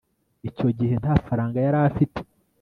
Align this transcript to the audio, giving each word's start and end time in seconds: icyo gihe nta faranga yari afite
icyo 0.49 0.67
gihe 0.77 0.95
nta 1.01 1.13
faranga 1.25 1.57
yari 1.65 1.77
afite 1.89 2.19